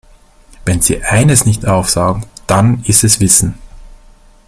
[0.65, 3.53] Wenn sie eines nicht aufsaugen, dann ist es Wissen.